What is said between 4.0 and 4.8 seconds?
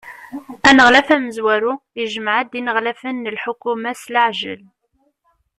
s leɛjel.